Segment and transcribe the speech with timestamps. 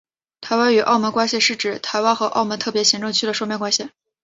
[0.39, 3.91] 台湾与澳门关系是指台湾和澳门特别行政区的双边关系。